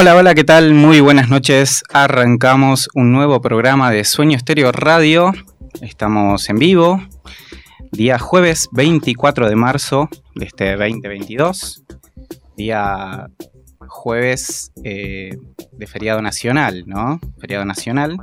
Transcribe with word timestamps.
Hola, 0.00 0.16
hola, 0.16 0.34
¿qué 0.34 0.44
tal? 0.44 0.72
Muy 0.72 1.00
buenas 1.00 1.28
noches. 1.28 1.82
Arrancamos 1.92 2.88
un 2.94 3.12
nuevo 3.12 3.42
programa 3.42 3.90
de 3.90 4.04
Sueño 4.04 4.34
Estéreo 4.34 4.72
Radio. 4.72 5.30
Estamos 5.82 6.48
en 6.48 6.58
vivo, 6.58 7.02
día 7.92 8.18
jueves 8.18 8.70
24 8.72 9.46
de 9.46 9.56
marzo 9.56 10.08
de 10.34 10.46
este 10.46 10.74
2022, 10.74 11.84
día 12.56 13.28
jueves 13.88 14.72
eh, 14.84 15.36
de 15.72 15.86
feriado 15.86 16.22
nacional, 16.22 16.84
¿no? 16.86 17.20
Feriado 17.38 17.66
nacional, 17.66 18.16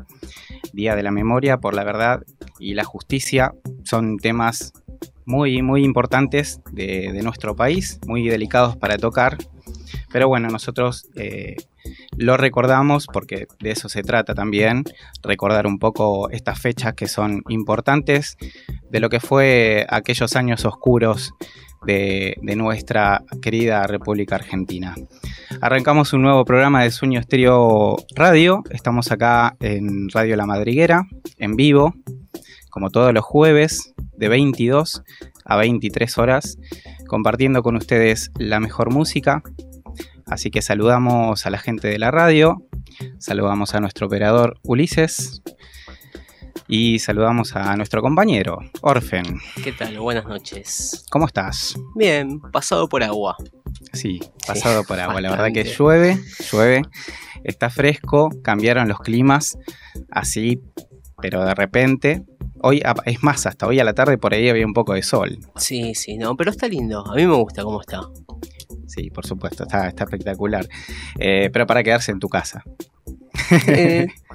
Día 0.74 0.96
de 0.96 1.04
la 1.04 1.12
Memoria 1.12 1.58
por 1.58 1.76
la 1.76 1.84
Verdad 1.84 2.24
y 2.58 2.74
la 2.74 2.86
Justicia 2.86 3.54
son 3.84 4.18
temas 4.18 4.74
muy, 5.26 5.62
muy 5.62 5.84
importantes 5.84 6.60
de, 6.72 7.12
de 7.14 7.22
nuestro 7.22 7.56
país, 7.56 8.00
muy 8.08 8.28
delicados 8.28 8.76
para 8.78 8.98
tocar 8.98 9.38
pero 10.12 10.28
bueno, 10.28 10.50
nosotros 10.50 11.08
eh, 11.16 11.56
lo 12.18 12.38
recordamos 12.38 13.08
porque 13.08 13.48
de 13.60 13.72
eso 13.72 13.90
se 13.90 14.04
trata 14.04 14.34
también, 14.34 14.84
recordar 15.24 15.68
un 15.68 15.80
poco 15.80 16.30
estas 16.30 16.60
fechas 16.60 16.94
que 16.94 17.08
son 17.08 17.44
importantes 17.50 18.38
de 18.90 19.00
lo 19.00 19.10
que 19.10 19.20
fue 19.20 19.86
aquellos 19.90 20.36
años 20.36 20.66
oscuros 20.66 21.34
de, 21.86 22.38
nuestra 22.56 23.24
querida 23.42 23.86
República 23.88 24.36
Argentina. 24.36 24.96
Arrancamos 25.62 26.14
un 26.14 26.24
nuevo 26.24 26.44
programa 26.44 26.84
de 26.84 26.92
Sueño 26.92 27.20
Estéreo 27.20 27.98
Radio. 28.16 28.64
Estamos 28.72 29.12
acá 29.12 29.56
en 29.60 30.10
Radio 30.10 30.36
La 30.36 30.46
Madriguera, 30.46 31.08
en 31.38 31.56
vivo, 31.56 31.94
como 32.70 32.90
todos 32.90 33.14
los 33.14 33.24
jueves, 33.24 33.94
de 34.18 34.28
22 34.28 35.04
a 35.46 35.56
23 35.56 36.18
horas, 36.18 36.58
compartiendo 37.08 37.64
con 37.64 37.76
ustedes 37.76 38.32
la 38.38 38.60
mejor 38.60 38.92
música, 38.92 39.42
Así 40.28 40.52
que 40.52 40.62
saludamos 40.62 41.46
a 41.46 41.50
la 41.50 41.58
gente 41.58 41.88
de 41.88 42.00
la 42.00 42.12
radio 42.12 42.68
Saludamos 43.20 43.74
a 43.76 43.80
nuestro 43.80 44.08
operador 44.08 44.60
Ulises. 44.64 45.42
Y 46.68 47.00
saludamos 47.00 47.56
a 47.56 47.78
nuestro 47.78 48.02
compañero, 48.02 48.60
Orfen. 48.82 49.40
¿Qué 49.64 49.72
tal? 49.72 49.98
Buenas 50.00 50.26
noches. 50.26 51.06
¿Cómo 51.10 51.26
estás? 51.26 51.76
Bien, 51.96 52.42
pasado 52.52 52.90
por 52.90 53.04
agua. 53.04 53.38
Sí, 53.94 54.20
pasado 54.46 54.84
por 54.84 55.00
agua. 55.00 55.22
La 55.22 55.30
verdad 55.30 55.52
que 55.54 55.64
llueve, 55.64 56.20
llueve, 56.52 56.82
está 57.46 57.70
fresco, 57.70 58.30
cambiaron 58.44 58.90
los 58.90 59.00
climas, 59.00 59.58
así, 60.12 60.62
pero 61.22 61.46
de 61.46 61.56
repente. 61.56 62.26
Hoy, 62.60 62.82
es 63.06 63.22
más, 63.24 63.46
hasta 63.46 63.68
hoy 63.68 63.80
a 63.80 63.84
la 63.84 63.94
tarde 63.94 64.18
por 64.18 64.34
ahí 64.34 64.50
había 64.50 64.66
un 64.66 64.74
poco 64.74 64.94
de 64.94 65.04
sol. 65.04 65.38
Sí, 65.56 65.94
sí, 65.94 66.18
no, 66.18 66.36
pero 66.36 66.50
está 66.50 66.68
lindo. 66.68 67.06
A 67.08 67.14
mí 67.14 67.26
me 67.26 67.36
gusta 67.36 67.64
cómo 67.64 67.80
está. 67.80 68.02
Sí, 68.98 69.12
por 69.12 69.28
supuesto, 69.28 69.64
está, 69.64 69.88
está 69.88 70.06
espectacular. 70.06 70.68
Eh, 71.20 71.52
pero 71.54 71.68
para 71.68 71.84
quedarse 71.84 72.12
en 72.12 72.20
tu 72.20 72.30
casa. 72.30 72.64
Eh, 73.68 74.08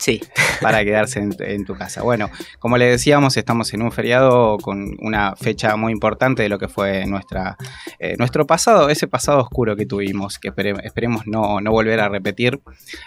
Sí. 0.00 0.18
Para 0.62 0.82
quedarse 0.82 1.20
en, 1.20 1.64
tu 1.66 1.74
casa. 1.74 2.00
Bueno, 2.02 2.30
como 2.58 2.78
le 2.78 2.86
decíamos, 2.86 3.36
estamos 3.36 3.74
en 3.74 3.82
un 3.82 3.92
feriado 3.92 4.56
con 4.56 4.96
una 4.98 5.36
fecha 5.36 5.76
muy 5.76 5.92
importante 5.92 6.42
de 6.42 6.48
lo 6.48 6.58
que 6.58 6.68
fue 6.68 7.04
nuestra, 7.04 7.58
eh, 7.98 8.16
nuestro 8.18 8.46
pasado, 8.46 8.88
ese 8.88 9.08
pasado 9.08 9.40
oscuro 9.40 9.76
que 9.76 9.84
tuvimos, 9.84 10.38
que 10.38 10.52
esperemos 10.82 11.26
no, 11.26 11.60
no 11.60 11.70
volver 11.70 12.00
a 12.00 12.08
repetir, 12.08 12.62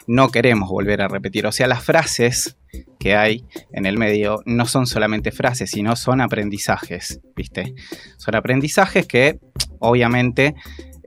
no 0.05 0.29
queremos 0.29 0.69
volver 0.69 1.01
a 1.01 1.07
repetir. 1.07 1.47
O 1.47 1.51
sea, 1.51 1.65
las 1.65 1.83
frases 1.83 2.57
que 2.99 3.15
hay 3.15 3.43
en 3.71 3.87
el 3.87 3.97
medio 3.97 4.43
no 4.45 4.67
son 4.67 4.85
solamente 4.85 5.31
frases, 5.31 5.71
sino 5.71 5.95
son 5.95 6.21
aprendizajes, 6.21 7.21
¿viste? 7.35 7.73
Son 8.17 8.35
aprendizajes 8.35 9.07
que 9.07 9.39
obviamente 9.79 10.53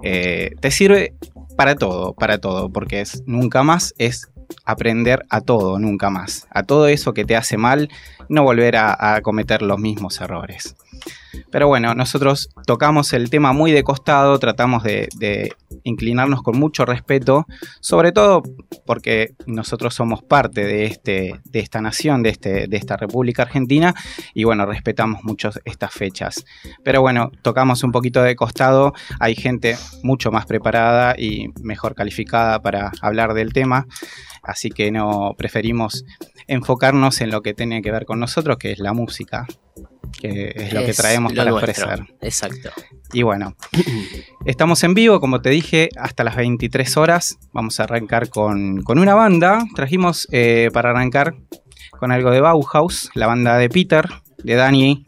eh, 0.08 0.50
te 0.60 0.70
sirve 0.70 1.14
para 1.56 1.74
todo, 1.74 2.14
para 2.14 2.38
todo, 2.38 2.70
porque 2.70 3.00
es 3.00 3.24
nunca 3.26 3.64
más 3.64 3.92
es 3.98 4.30
aprender 4.64 5.26
a 5.30 5.40
todo, 5.40 5.80
nunca 5.80 6.10
más. 6.10 6.46
A 6.50 6.62
todo 6.62 6.86
eso 6.86 7.12
que 7.12 7.24
te 7.24 7.34
hace 7.34 7.56
mal, 7.56 7.88
no 8.28 8.44
volver 8.44 8.76
a, 8.76 9.20
cometer 9.22 9.62
los 9.62 9.80
mismos 9.80 10.20
errores. 10.20 10.76
Pero 11.50 11.68
bueno, 11.68 11.94
nosotros 11.94 12.48
tocamos 12.66 13.12
el 13.12 13.30
tema 13.30 13.52
muy 13.52 13.72
de 13.72 13.82
costado, 13.82 14.38
tratamos 14.38 14.82
de, 14.82 15.54
inclinarnos 15.84 16.42
con 16.42 16.58
mucho 16.58 16.84
respeto, 16.84 17.46
sobre 17.80 18.12
todo 18.12 18.42
porque 18.84 19.34
nosotros 19.46 19.94
somos 19.94 20.22
parte 20.22 20.64
de, 20.64 20.86
este, 20.86 21.40
de 21.44 21.60
esta 21.60 21.80
nación, 21.80 22.22
de, 22.22 22.30
este, 22.30 22.66
de 22.66 22.76
esta 22.76 22.96
República 22.96 23.42
Argentina, 23.42 23.94
y 24.34 24.44
bueno, 24.44 24.66
respetamos 24.66 25.22
mucho 25.24 25.50
estas 25.64 25.92
fechas. 25.92 26.44
Pero 26.82 27.00
bueno, 27.00 27.30
tocamos 27.42 27.82
un 27.84 27.92
poquito 27.92 28.22
de 28.22 28.36
costado, 28.36 28.92
hay 29.20 29.34
gente 29.34 29.76
mucho 30.02 30.30
más 30.30 30.46
preparada 30.46 31.14
y 31.18 31.48
mejor 31.62 31.94
calificada 31.94 32.60
para 32.60 32.92
hablar 33.00 33.34
del 33.34 33.52
tema, 33.52 33.86
así 34.42 34.70
que 34.70 34.90
no 34.90 35.34
preferimos 35.36 36.04
enfocarnos 36.48 37.20
en 37.20 37.30
lo 37.30 37.42
que 37.42 37.54
tiene 37.54 37.82
que 37.82 37.92
ver 37.92 38.06
con 38.06 38.20
nosotros, 38.20 38.56
que 38.56 38.72
es 38.72 38.78
la 38.78 38.92
música 38.92 39.46
que 40.12 40.52
es 40.54 40.72
lo 40.72 40.84
que 40.84 40.92
traemos 40.92 41.32
para 41.32 41.54
ofrecer. 41.54 42.04
Exacto. 42.20 42.70
Y 43.12 43.22
bueno, 43.22 43.56
estamos 44.44 44.82
en 44.84 44.94
vivo, 44.94 45.20
como 45.20 45.40
te 45.40 45.50
dije, 45.50 45.88
hasta 45.96 46.24
las 46.24 46.36
23 46.36 46.96
horas. 46.96 47.38
Vamos 47.52 47.78
a 47.80 47.84
arrancar 47.84 48.28
con, 48.28 48.82
una 48.86 49.14
banda. 49.14 49.64
Trajimos 49.74 50.28
eh, 50.32 50.70
para 50.72 50.90
arrancar 50.90 51.36
con 51.98 52.12
algo 52.12 52.30
de 52.30 52.40
Bauhaus, 52.40 53.10
la 53.14 53.26
banda 53.26 53.56
de 53.58 53.68
Peter, 53.68 54.06
de 54.42 54.54
Danny, 54.54 55.04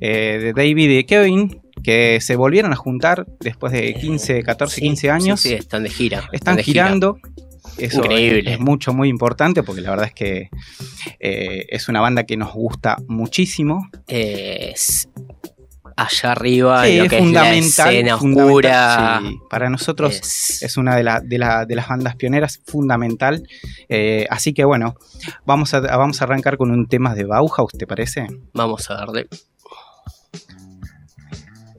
eh, 0.00 0.38
de 0.40 0.52
David 0.52 0.90
y 0.90 0.96
de 0.96 1.06
Kevin, 1.06 1.62
que 1.82 2.20
se 2.20 2.36
volvieron 2.36 2.72
a 2.72 2.76
juntar 2.76 3.26
después 3.40 3.72
de 3.72 3.94
15, 3.94 4.42
14, 4.42 4.80
15 4.80 5.10
años. 5.10 5.40
Sí, 5.40 5.54
están 5.54 5.82
de 5.82 5.90
gira. 5.90 6.28
Están, 6.32 6.58
girando. 6.58 7.18
Eso 7.78 8.04
Es, 8.04 8.60
mucho, 8.60 8.92
muy 8.92 9.08
importante 9.08 9.62
porque 9.62 9.80
la 9.80 9.90
verdad 9.90 10.06
es 10.06 10.14
que 10.14 10.50
eh, 11.18 11.66
es 11.68 11.88
una 11.88 12.00
banda 12.00 12.24
que 12.24 12.36
nos 12.36 12.52
gusta 12.52 12.96
muchísimo. 13.06 13.88
Es 14.06 15.08
allá 16.00 16.32
arriba 16.32 16.86
lo 16.86 17.08
que 17.08 17.18
fundamental, 17.18 17.94
es 17.94 18.06
la 18.06 18.16
oscura. 18.16 19.22
para 19.50 19.68
nosotros 19.68 20.60
es, 20.62 20.76
una 20.76 20.96
de, 20.96 21.04
de, 21.24 21.38
las 21.74 21.88
bandas 21.88 22.16
pioneras, 22.16 22.60
fundamental. 22.66 23.46
Eh, 23.88 24.26
así 24.30 24.54
que 24.54 24.64
bueno, 24.64 24.94
vamos 25.44 25.74
a, 25.74 25.80
vamos 25.80 26.20
a 26.20 26.24
arrancar 26.24 26.56
con 26.56 26.70
un 26.70 26.86
tema 26.86 27.14
de 27.14 27.24
Bauhaus, 27.24 27.72
¿te 27.72 27.86
parece? 27.86 28.28
Vamos 28.54 28.90
a 28.90 28.94
darle. 28.94 29.28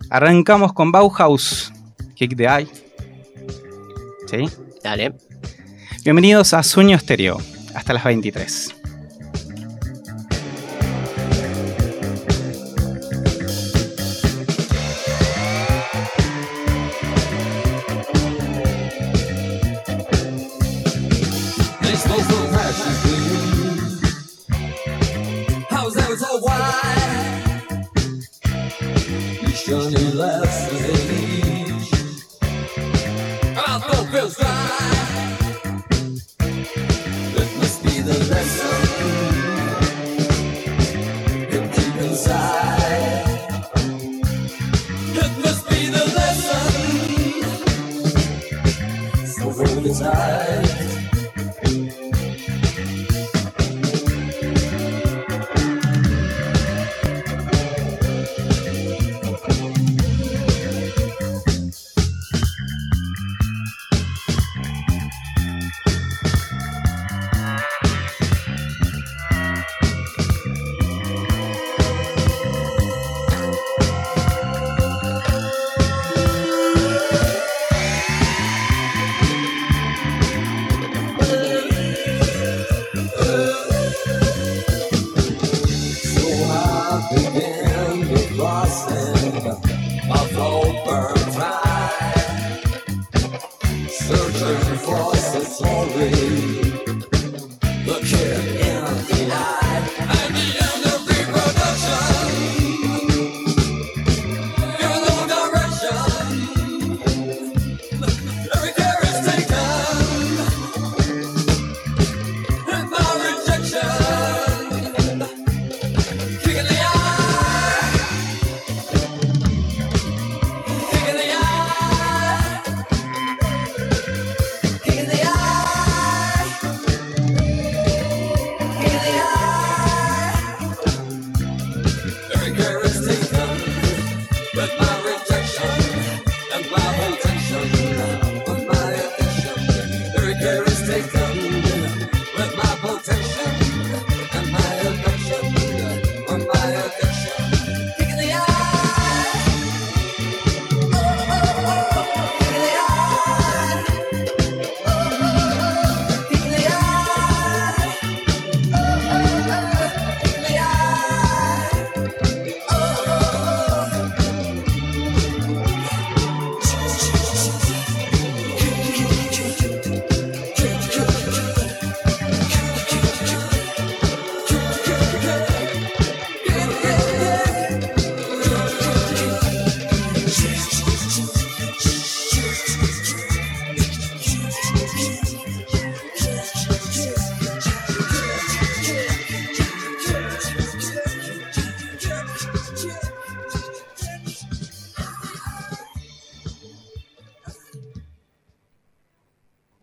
Arrancamos 0.09 0.73
con 0.73 0.91
Bauhaus, 0.91 1.71
Kick 2.15 2.35
the 2.35 2.43
Eye. 2.43 2.67
¿Sí? 4.27 4.45
Dale. 4.83 5.13
Bienvenidos 6.03 6.55
a 6.55 6.63
Sueño 6.63 6.97
Estéreo, 6.97 7.37
hasta 7.75 7.93
las 7.93 8.03
23. 8.05 8.80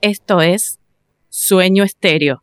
Esto 0.09 0.41
es 0.41 0.79
Sueño 1.29 1.85
Estéreo. 1.85 2.43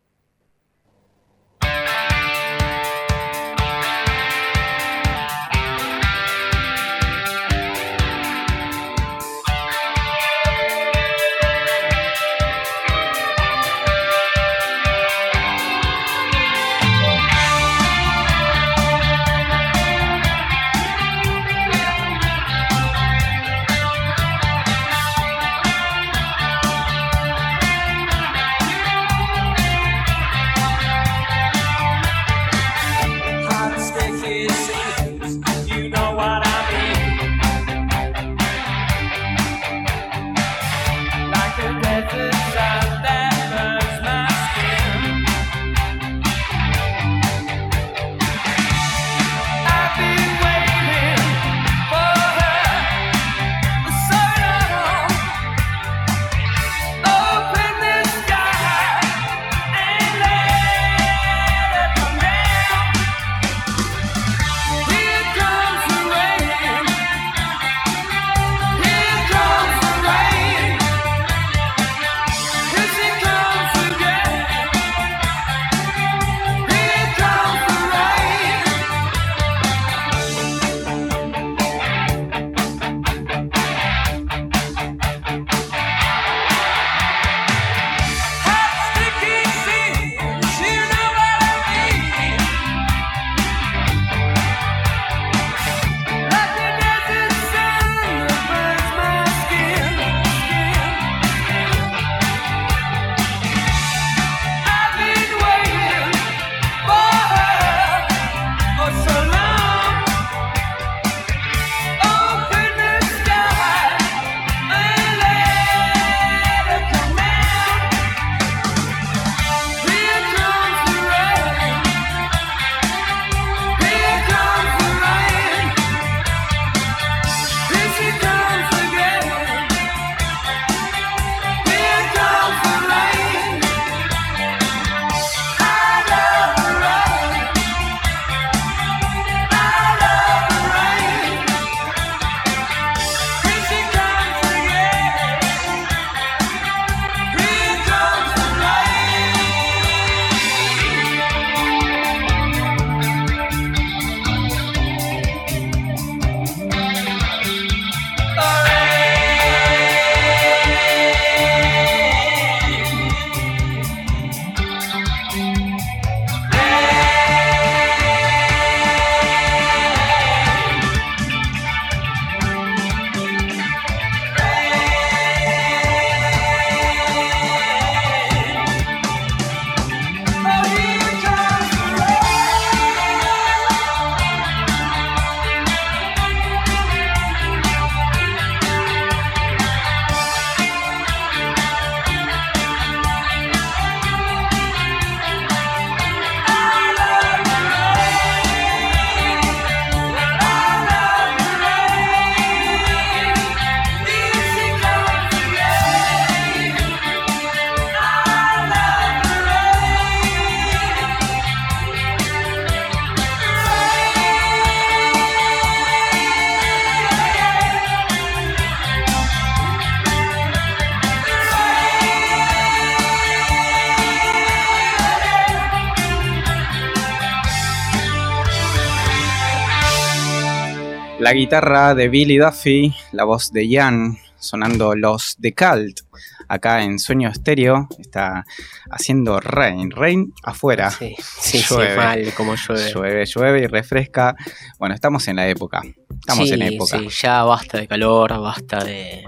La 231.26 231.32
guitarra 231.32 231.96
de 231.96 232.08
Billy 232.08 232.38
Duffy, 232.38 232.94
la 233.10 233.24
voz 233.24 233.50
de 233.50 233.68
Jan, 233.68 234.16
sonando 234.38 234.94
los 234.94 235.34
de 235.38 235.56
Cult. 235.56 236.02
Acá 236.46 236.84
en 236.84 237.00
Sueño 237.00 237.28
Estéreo 237.28 237.88
está 237.98 238.44
haciendo 238.92 239.40
rain, 239.40 239.90
rain 239.90 240.32
afuera. 240.44 240.88
Sí, 240.88 241.16
sí, 241.18 241.64
llueve, 241.68 241.96
mal, 241.96 242.32
como 242.36 242.54
llueve. 242.54 242.92
Llueve, 242.92 243.26
llueve 243.26 243.60
y 243.62 243.66
refresca. 243.66 244.36
Bueno, 244.78 244.94
estamos 244.94 245.26
en 245.26 245.34
la 245.34 245.48
época. 245.48 245.82
Estamos 246.20 246.48
en 246.52 246.62
época. 246.62 246.96
Sí, 246.96 247.08
ya 247.20 247.42
basta 247.42 247.78
de 247.78 247.88
calor, 247.88 248.40
basta 248.40 248.84
de 248.84 249.24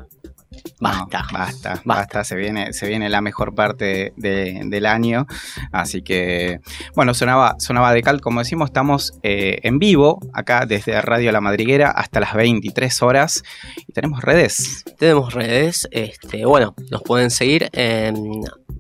Basta. 0.81 1.27
basta, 1.33 1.83
basta, 1.85 2.25
Se 2.25 2.37
viene, 2.37 2.73
se 2.73 2.87
viene 2.87 3.09
la 3.09 3.21
mejor 3.21 3.55
parte 3.55 4.13
del 4.17 4.87
año. 4.87 5.27
Así 5.73 6.03
que, 6.03 6.61
bueno, 6.95 7.15
sonaba, 7.15 7.57
sonaba 7.59 7.93
de 7.93 8.03
cal. 8.03 8.21
Como 8.21 8.41
decimos, 8.41 8.71
estamos 8.71 9.15
eh, 9.23 9.59
en 9.63 9.79
vivo 9.79 10.21
acá 10.33 10.67
desde 10.67 11.01
Radio 11.03 11.33
La 11.33 11.41
Madriguera 11.41 11.91
hasta 11.91 12.21
las 12.21 12.35
23 12.35 13.03
horas. 13.03 13.43
Y 13.87 13.93
tenemos 13.93 14.23
redes. 14.23 14.85
Tenemos 14.99 15.35
redes. 15.35 15.89
Este, 15.91 16.45
bueno, 16.45 16.75
nos 16.91 17.03
pueden 17.03 17.31
seguir 17.31 17.71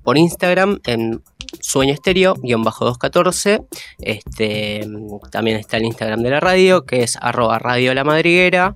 por 0.03 0.17
Instagram 0.17 0.81
en 0.85 1.23
Sueño 1.61 1.93
Estéreo, 1.93 2.35
guion 2.35 2.63
bajo 2.63 2.85
214. 2.85 3.63
Este, 3.99 4.87
también 5.31 5.57
está 5.57 5.77
el 5.79 5.85
Instagram 5.85 6.23
de 6.23 6.31
la 6.31 6.41
radio, 6.41 6.85
que 6.85 7.03
es 7.03 7.17
arroba 7.21 7.59
Radio 7.59 7.95
La 7.95 8.05
Madriguera. 8.05 8.75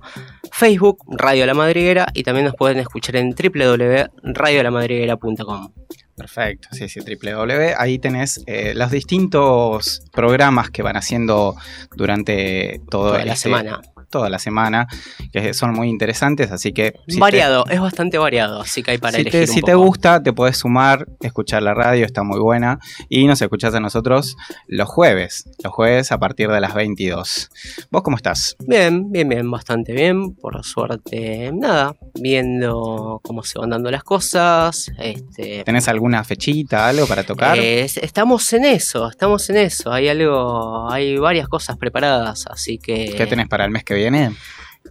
Facebook, 0.51 1.03
Radio 1.07 1.45
La 1.45 1.53
Madriguera, 1.53 2.07
y 2.13 2.23
también 2.23 2.45
nos 2.45 2.55
pueden 2.55 2.79
escuchar 2.79 3.17
en 3.17 3.31
www.radiolamadriguera.com. 3.31 5.71
Perfecto, 6.15 6.67
sí, 6.71 6.87
sí, 6.89 6.99
www. 6.99 7.73
Ahí 7.77 7.97
tenés 7.97 8.43
eh, 8.45 8.73
los 8.75 8.91
distintos 8.91 10.03
programas 10.11 10.69
que 10.69 10.83
van 10.83 10.95
haciendo 10.95 11.55
durante 11.95 12.81
toda 12.89 13.25
la 13.25 13.35
semana 13.35 13.81
toda 14.13 14.29
la 14.29 14.37
semana, 14.37 14.87
que 15.31 15.55
son 15.55 15.73
muy 15.73 15.89
interesantes, 15.89 16.51
así 16.51 16.71
que... 16.71 16.93
si 17.07 17.19
variado, 17.19 17.65
es 17.65 17.81
bastante 17.81 18.19
variado, 18.19 18.61
así 18.61 18.83
que 18.83 18.91
hay 18.91 18.99
para 18.99 19.15
si 19.15 19.21
elegir 19.21 19.41
Te, 19.41 19.47
si 19.47 19.61
te 19.61 19.73
gusta, 19.73 20.21
te 20.21 20.33
puedes 20.33 20.57
sumar, 20.57 21.07
escuchar 21.19 21.63
la 21.63 21.73
radio, 21.73 22.05
está 22.05 22.21
muy 22.21 22.39
buena, 22.39 22.77
y 23.09 23.25
nos 23.25 23.41
escuchás 23.41 23.73
a 23.73 23.79
nosotros 23.79 24.37
los 24.67 24.87
jueves, 24.87 25.49
los 25.63 25.73
jueves 25.73 26.11
a 26.11 26.19
partir 26.19 26.49
de 26.49 26.61
las 26.61 26.75
22. 26.75 27.49
¿Vos 27.89 28.03
cómo 28.03 28.15
estás? 28.15 28.55
Bien, 28.59 29.11
bien, 29.11 29.27
bien, 29.27 29.49
bastante 29.49 29.93
bien, 29.93 30.35
por 30.35 30.63
suerte, 30.63 31.49
nada, 31.51 31.95
viendo 32.13 33.19
cómo 33.23 33.41
se 33.41 33.57
van 33.57 33.71
dando 33.71 33.89
las 33.89 34.03
cosas. 34.03 34.91
Este, 34.99 35.63
¿Tenés 35.63 35.87
alguna 35.87 36.23
fechita, 36.23 36.87
algo 36.87 37.07
para 37.07 37.23
tocar? 37.23 37.57
estamos 37.57 38.53
en 38.53 38.65
eso, 38.65 39.09
estamos 39.09 39.49
en 39.49 39.57
eso, 39.57 39.91
hay 39.91 40.07
algo, 40.07 40.87
hay 40.91 41.17
varias 41.17 41.47
cosas 41.47 41.77
preparadas, 41.77 42.45
así 42.47 42.77
que... 42.77 43.15
¿Qué 43.17 43.25
tenés 43.25 43.47
para 43.47 43.65
el 43.65 43.71
mes 43.71 43.83
que 43.83 43.95
viene? 43.95 44.02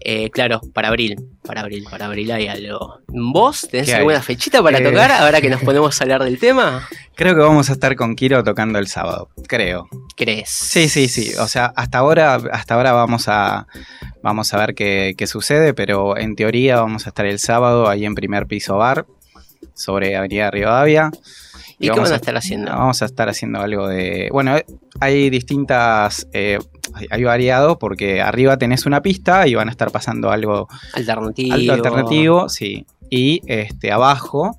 Eh, 0.01 0.31
claro, 0.31 0.61
para 0.73 0.89
abril, 0.89 1.17
para 1.45 1.61
abril, 1.61 1.85
para 1.89 2.07
abril 2.07 2.33
hay 2.33 2.49
algo. 2.49 3.01
¿Vos 3.09 3.69
tenés 3.71 3.93
alguna 3.93 4.21
fechita 4.21 4.63
para 4.63 4.79
eh, 4.79 4.83
tocar 4.83 5.13
ahora 5.13 5.41
que 5.41 5.51
nos 5.51 5.63
ponemos 5.63 6.01
a 6.01 6.05
hablar 6.05 6.25
del 6.25 6.39
tema? 6.39 6.89
Creo 7.15 7.35
que 7.35 7.41
vamos 7.41 7.69
a 7.71 7.75
estar 7.75 7.95
con 7.95 8.17
Kiro 8.17 8.43
tocando 8.43 8.79
el 8.79 8.89
sábado, 8.89 9.29
creo. 9.47 9.89
¿Crees? 10.17 10.49
Sí, 10.49 10.89
sí, 10.89 11.09
sí. 11.09 11.35
O 11.39 11.47
sea, 11.47 11.67
hasta 11.77 11.99
ahora, 11.99 12.35
hasta 12.53 12.75
ahora 12.75 12.93
vamos 12.93 13.29
a, 13.29 13.67
vamos 14.23 14.53
a 14.53 14.59
ver 14.59 14.75
qué, 14.75 15.15
qué 15.17 15.27
sucede, 15.27 15.75
pero 15.75 16.17
en 16.17 16.35
teoría 16.35 16.81
vamos 16.81 17.07
a 17.07 17.11
estar 17.11 17.27
el 17.27 17.39
sábado 17.39 17.89
ahí 17.89 18.05
en 18.05 18.15
primer 18.15 18.47
piso 18.47 18.79
bar 18.79 19.07
sobre 19.75 20.17
Avenida 20.17 20.51
Rivadavia. 20.51 21.11
¿Y, 21.83 21.91
qué 21.91 21.99
van 21.99 22.13
a 22.13 22.17
estar 22.17 22.37
haciendo? 22.37 22.71
Vamos 22.71 23.03
a 23.03 23.07
estar 23.07 23.29
haciendo 23.29 23.61
algo 23.61 23.89
de. 23.89 24.29
Bueno, 24.31 24.57
hay 25.01 25.31
distintas. 25.31 26.29
Eh, 26.33 26.59
hay 27.11 27.25
variado 27.25 27.79
porque 27.79 28.21
arriba 28.21 28.57
tenés 28.57 28.87
una 28.87 29.03
pista 29.03 29.49
y 29.49 29.55
van 29.55 29.69
a 29.69 29.73
estar 29.73 29.91
pasando 29.91 30.31
algo 30.31 30.69
alternativo. 30.95 31.55
alternativo, 31.55 32.49
sí. 32.49 32.87
Y 33.11 33.41
este 33.47 33.91
abajo 33.91 34.59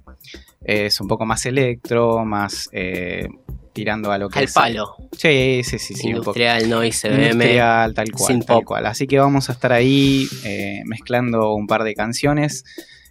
es 0.66 1.00
un 1.00 1.08
poco 1.08 1.26
más 1.26 1.46
electro, 1.46 2.26
más 2.26 2.70
eh, 2.74 3.30
tirando 3.72 4.12
a 4.12 4.18
lo 4.18 4.30
que 4.30 4.40
Al 4.40 4.50
palo. 4.54 4.96
Sí, 5.14 5.62
sí, 5.64 5.80
sí, 5.80 5.94
sí. 5.94 6.10
Industrial, 6.10 6.70
no 6.70 6.84
Industrial, 6.84 7.94
tal 7.94 8.12
cual, 8.12 8.28
sin 8.28 8.42
tal 8.42 8.66
cual. 8.66 8.86
Así 8.86 9.08
que 9.08 9.18
vamos 9.18 9.50
a 9.50 9.54
estar 9.54 9.72
ahí 9.72 10.28
eh, 10.44 10.82
mezclando 10.86 11.54
un 11.54 11.68
par 11.68 11.84
de 11.84 11.96
canciones 11.96 12.66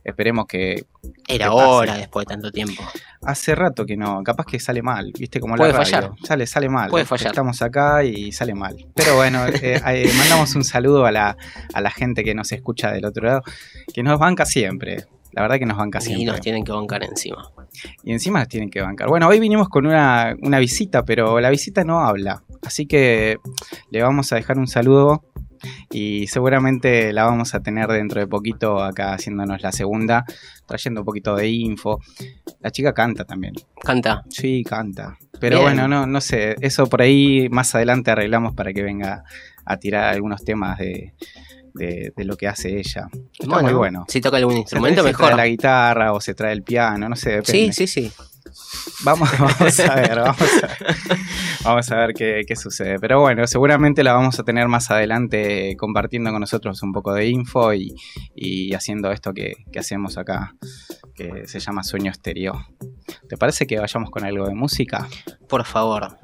Esperemos 0.05 0.47
que. 0.47 0.85
Era 1.29 1.53
hora 1.53 1.97
después 1.97 2.27
de 2.27 2.35
tanto 2.35 2.51
tiempo. 2.51 2.83
Hace 3.23 3.55
rato 3.55 3.87
que 3.87 3.97
no, 3.97 4.23
capaz 4.23 4.47
que 4.47 4.59
sale 4.59 4.83
mal, 4.83 5.13
viste 5.17 5.39
como 5.39 5.55
Puede 5.55 5.73
la 5.73 5.79
radio. 5.79 5.93
fallar. 5.93 6.11
Sale, 6.25 6.47
sale 6.47 6.69
mal. 6.69 6.91
Puede 6.91 7.05
fallar. 7.05 7.29
Estamos 7.29 7.63
acá 7.63 8.03
y 8.05 8.33
sale 8.33 8.55
mal. 8.55 8.77
Pero 8.95 9.17
bueno, 9.17 9.47
eh, 9.63 9.81
eh, 9.87 10.13
mandamos 10.19 10.55
un 10.57 10.65
saludo 10.65 11.07
a 11.07 11.13
la, 11.13 11.37
a 11.73 11.81
la 11.81 11.91
gente 11.91 12.25
que 12.25 12.35
nos 12.35 12.51
escucha 12.53 12.91
del 12.91 13.05
otro 13.05 13.27
lado, 13.27 13.43
que 13.95 14.03
nos 14.03 14.19
banca 14.19 14.45
siempre. 14.45 15.07
La 15.33 15.43
verdad 15.43 15.59
que 15.59 15.67
nos 15.67 15.79
banca 15.79 16.01
siempre. 16.01 16.23
Y 16.23 16.27
nos 16.27 16.41
tienen 16.41 16.63
que 16.65 16.73
bancar 16.73 17.05
encima. 17.05 17.51
Y 18.03 18.13
encima 18.13 18.41
nos 18.41 18.49
tienen 18.49 18.69
que 18.69 18.83
bancar. 18.83 19.09
Bueno, 19.09 19.29
hoy 19.29 19.41
vinimos 19.41 19.69
con 19.69 19.87
una, 19.87 20.37
una 20.43 20.59
visita, 20.59 21.05
pero 21.05 21.41
la 21.41 21.49
visita 21.49 21.85
no 21.85 22.01
habla. 22.01 22.43
Así 22.63 22.87
que 22.87 23.39
le 23.91 24.03
vamos 24.03 24.33
a 24.33 24.37
dejar 24.37 24.59
un 24.59 24.67
saludo 24.67 25.25
y 25.91 26.27
seguramente 26.27 27.13
la 27.13 27.25
vamos 27.25 27.55
a 27.55 27.61
tener 27.61 27.89
dentro 27.89 28.21
de 28.21 28.27
poquito 28.27 28.83
acá 28.83 29.15
haciéndonos 29.15 29.63
la 29.63 29.73
segunda, 29.73 30.25
trayendo 30.67 31.01
un 31.03 31.05
poquito 31.05 31.37
de 31.37 31.49
info. 31.49 32.01
La 32.61 32.71
chica 32.71 32.93
canta 32.93 33.25
también. 33.25 33.55
¿Canta? 33.81 34.25
Sí, 34.29 34.65
canta. 34.65 35.17
Pero 35.41 35.61
bueno, 35.61 35.89
no, 35.89 36.07
no 36.07 36.21
sé, 36.21 36.57
eso 36.61 36.87
por 36.87 37.03
ahí 37.03 37.49
más 37.51 37.75
adelante 37.75 38.11
arreglamos 38.11 38.55
para 38.55 38.73
que 38.73 38.83
venga 38.83 39.25
a 39.65 39.77
tirar 39.77 40.15
algunos 40.15 40.45
temas 40.45 40.79
de, 40.79 41.15
lo 42.17 42.37
que 42.37 42.49
hace 42.49 42.79
ella. 42.79 43.09
Está 43.39 43.63
muy 43.63 43.73
bueno. 43.73 44.05
Si 44.09 44.21
toca 44.21 44.37
algún 44.37 44.57
instrumento, 44.57 45.03
mejor. 45.03 45.27
Se 45.27 45.33
trae 45.33 45.37
la 45.37 45.47
guitarra 45.47 46.13
o 46.13 46.21
se 46.21 46.35
trae 46.35 46.53
el 46.53 46.63
piano, 46.63 47.09
no 47.09 47.17
sé, 47.17 47.43
Sí, 47.45 47.73
sí, 47.73 47.87
sí. 47.87 48.13
Vamos, 49.05 49.31
vamos 49.39 49.81
a 49.81 49.95
ver, 49.95 50.19
vamos 51.65 51.91
a 51.91 51.97
ver, 51.97 52.15
qué, 52.15 52.57
sucede. 52.57 52.99
Pero 52.99 53.21
bueno, 53.21 53.47
seguramente 53.47 54.03
la 54.05 54.13
vamos 54.13 54.39
a 54.39 54.45
tener 54.45 54.69
más 54.69 54.91
adelante 54.91 55.77
compartiendo 55.77 56.31
con 56.31 56.41
nosotros 56.41 56.83
un 56.83 56.93
poco 56.93 57.13
de 57.15 57.29
info 57.29 57.73
y, 57.75 58.73
haciendo 58.75 59.11
esto 59.11 59.33
que, 59.33 59.55
hacemos 59.79 60.19
acá, 60.19 60.55
que 61.15 61.47
se 61.47 61.61
llama 61.61 61.83
Sueño 61.83 62.11
Estéreo. 62.11 62.67
¿Te 63.29 63.37
parece 63.37 63.67
que 63.67 63.79
vayamos 63.79 64.11
con 64.11 64.25
algo 64.25 64.47
de 64.47 64.55
música? 64.55 65.09
Por 65.49 65.65
favor. 65.65 66.19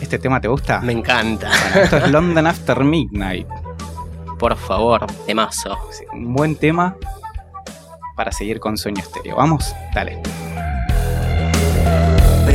¿Este 0.00 0.18
tema 0.18 0.40
te 0.40 0.48
gusta? 0.48 0.80
Me 0.80 0.92
encanta. 0.92 1.50
esto 1.82 1.98
es 1.98 2.10
London 2.10 2.46
After 2.46 2.82
Midnight. 2.82 3.46
Por 4.38 4.56
favor, 4.56 5.06
temazo. 5.26 5.76
un 6.12 6.32
buen 6.32 6.56
tema 6.56 6.96
para 8.16 8.32
seguir 8.32 8.58
con 8.58 8.76
Sueño 8.76 9.02
Estéreo. 9.02 9.36
Vamos, 9.36 9.74
dale. 9.94 10.20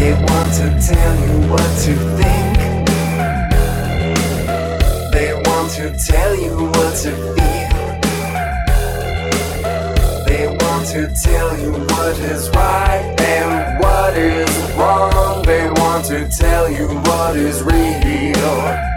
They 0.05 0.13
want 0.13 0.53
to 0.53 0.69
tell 0.79 1.15
you 1.19 1.49
what 1.49 1.71
to 1.85 1.95
think. 2.15 2.57
They 5.11 5.33
want 5.33 5.71
to 5.71 5.97
tell 5.97 6.35
you 6.35 6.55
what 6.67 6.95
to 6.97 7.11
feel. 7.33 7.73
They 10.27 10.45
want 10.61 10.85
to 10.89 11.11
tell 11.19 11.57
you 11.57 11.71
what 11.71 12.19
is 12.19 12.51
right 12.51 13.15
and 13.19 13.79
what 13.79 14.15
is 14.15 14.73
wrong. 14.73 15.41
They 15.41 15.71
want 15.71 16.05
to 16.05 16.29
tell 16.29 16.69
you 16.69 16.87
what 16.87 17.35
is 17.35 17.63
real. 17.63 18.94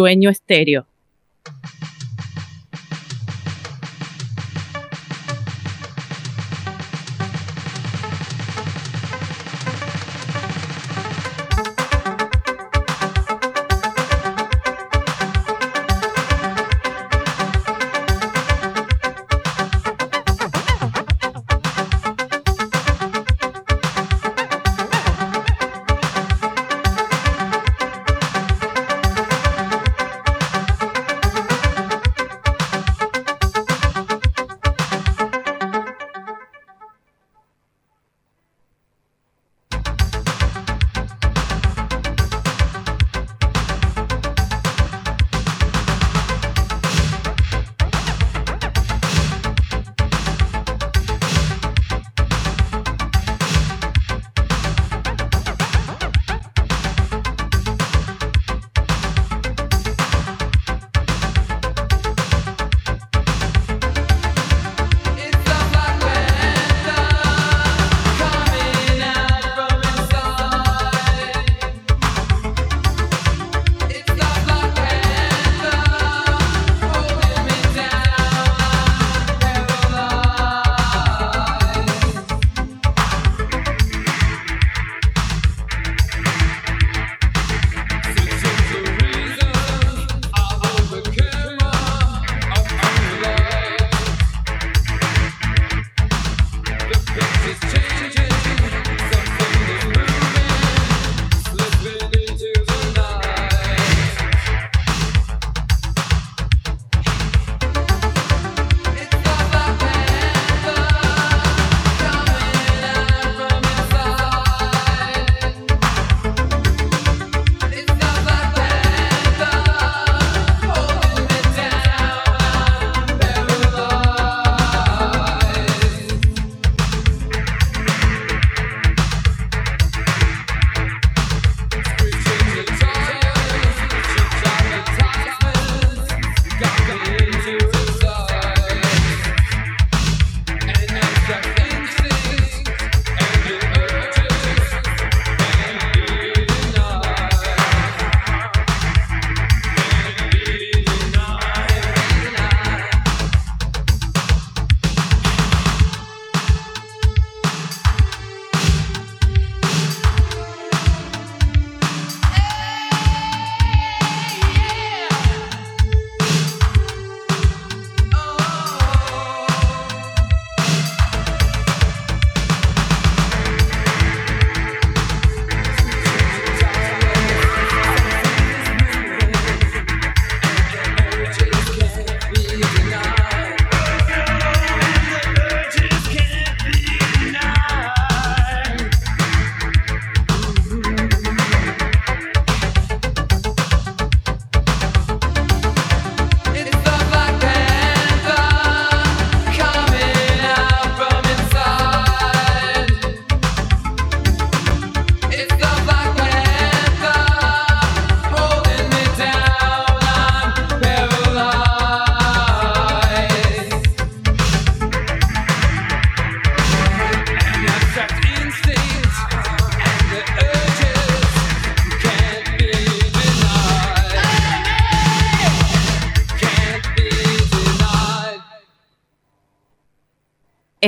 Sueño 0.00 0.30
estéreo. 0.30 0.86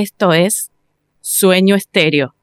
Esto 0.02 0.32
es 0.32 0.72
Sueño 1.20 1.76
Estéreo. 1.76 2.34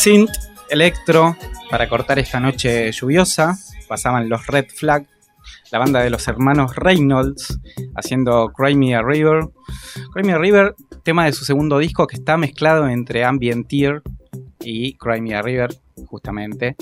Synth, 0.00 0.30
electro, 0.70 1.36
para 1.70 1.86
cortar 1.86 2.18
esta 2.18 2.40
noche 2.40 2.90
lluviosa. 2.90 3.58
Pasaban 3.86 4.30
los 4.30 4.46
Red 4.46 4.68
Flag, 4.74 5.06
la 5.70 5.78
banda 5.78 6.00
de 6.00 6.08
los 6.08 6.26
hermanos 6.26 6.74
Reynolds, 6.74 7.60
haciendo 7.94 8.50
Cry 8.56 8.76
Me 8.76 8.94
a 8.94 9.02
River. 9.02 9.50
Cry 10.14 10.24
Me 10.24 10.32
a 10.32 10.38
River, 10.38 10.74
tema 11.02 11.26
de 11.26 11.34
su 11.34 11.44
segundo 11.44 11.76
disco 11.76 12.06
que 12.06 12.16
está 12.16 12.38
mezclado 12.38 12.88
entre 12.88 13.26
Ambient 13.26 13.68
Tear 13.68 14.00
y 14.60 14.94
Cry 14.94 15.20
Me 15.20 15.34
a 15.34 15.42
River, 15.42 15.68
justamente. 16.06 16.76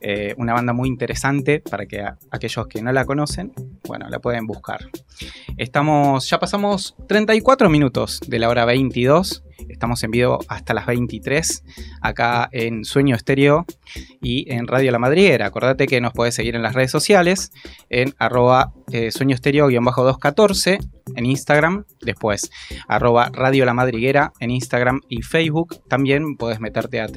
Eh, 0.00 0.34
una 0.38 0.54
banda 0.54 0.72
muy 0.72 0.88
interesante 0.88 1.60
para 1.60 1.86
que 1.86 2.04
aquellos 2.30 2.66
que 2.66 2.82
no 2.82 2.92
la 2.92 3.04
conocen, 3.04 3.52
bueno, 3.86 4.08
la 4.08 4.18
pueden 4.18 4.46
buscar. 4.46 4.80
Estamos, 5.56 6.28
ya 6.28 6.38
pasamos 6.38 6.96
34 7.08 7.68
minutos 7.68 8.20
de 8.26 8.38
la 8.38 8.48
hora 8.48 8.64
22. 8.64 9.44
Estamos 9.68 10.02
en 10.04 10.12
vivo 10.12 10.38
hasta 10.48 10.72
las 10.72 10.86
23 10.86 11.64
acá 12.00 12.48
en 12.52 12.84
Sueño 12.84 13.16
Estéreo 13.16 13.66
y 14.22 14.50
en 14.52 14.66
Radio 14.66 14.92
La 14.92 14.98
Madriguera. 14.98 15.46
Acordate 15.46 15.86
que 15.86 16.00
nos 16.00 16.12
podés 16.12 16.34
seguir 16.34 16.54
en 16.54 16.62
las 16.62 16.74
redes 16.74 16.90
sociales 16.90 17.50
en 17.90 18.14
arroba 18.18 18.72
eh, 18.92 19.10
Sueño 19.10 19.34
Estéreo-214 19.34 20.78
en 21.16 21.26
Instagram. 21.26 21.84
Después 22.00 22.50
arroba 22.86 23.30
Radio 23.32 23.64
La 23.64 23.74
Madriguera 23.74 24.32
en 24.38 24.50
Instagram 24.50 25.00
y 25.08 25.22
Facebook. 25.22 25.76
También 25.88 26.36
podés 26.36 26.60
meterte 26.60 27.00
a 27.00 27.08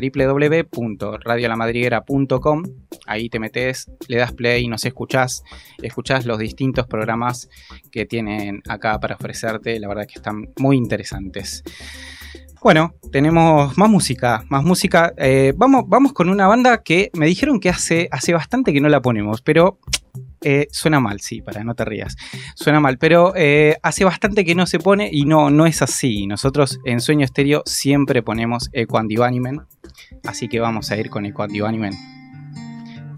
www.radiolamadriguera.com. 1.41 2.63
Ahí 3.07 3.29
te 3.29 3.39
metes, 3.39 3.89
le 4.07 4.17
das 4.17 4.33
play, 4.33 4.67
nos 4.67 4.85
escuchás, 4.85 5.43
escuchás 5.81 6.25
los 6.25 6.37
distintos 6.37 6.87
programas 6.87 7.49
que 7.91 8.05
tienen 8.05 8.61
acá 8.67 8.99
para 8.99 9.15
ofrecerte. 9.15 9.79
La 9.79 9.87
verdad 9.87 10.05
que 10.05 10.15
están 10.15 10.49
muy 10.57 10.77
interesantes. 10.77 11.63
Bueno, 12.61 12.93
tenemos 13.11 13.75
más 13.75 13.89
música, 13.89 14.43
más 14.49 14.63
música. 14.63 15.13
Eh, 15.17 15.53
vamos, 15.57 15.85
vamos 15.87 16.13
con 16.13 16.29
una 16.29 16.47
banda 16.47 16.83
que 16.83 17.09
me 17.13 17.25
dijeron 17.25 17.59
que 17.59 17.69
hace, 17.69 18.07
hace 18.11 18.33
bastante 18.33 18.71
que 18.71 18.81
no 18.81 18.87
la 18.87 19.01
ponemos, 19.01 19.41
pero 19.41 19.79
eh, 20.43 20.67
suena 20.71 20.99
mal, 20.99 21.21
sí, 21.21 21.41
para 21.41 21.63
no 21.63 21.75
te 21.75 21.85
rías. 21.85 22.17
Suena 22.55 22.79
mal, 22.79 22.97
pero 22.97 23.33
eh, 23.35 23.77
hace 23.83 24.03
bastante 24.03 24.43
que 24.43 24.55
no 24.55 24.65
se 24.65 24.79
pone 24.79 25.09
y 25.11 25.25
no, 25.25 25.49
no 25.49 25.65
es 25.65 25.81
así. 25.81 26.25
Nosotros 26.25 26.79
en 26.83 26.99
Sueño 26.99 27.25
Estéreo 27.25 27.61
siempre 27.65 28.23
ponemos 28.23 28.69
Eco 28.73 28.99
así 30.25 30.47
que 30.47 30.59
vamos 30.59 30.91
a 30.91 30.97
ir 30.97 31.09
con 31.09 31.25
Eco 31.25 31.43
Andivánimen 31.43 31.93